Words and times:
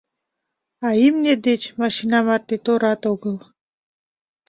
А 0.87 0.89
имне 1.05 1.33
деч 1.47 1.61
машина 1.81 2.19
марте 2.27 2.55
торат 2.65 3.01
огыл. 3.11 3.37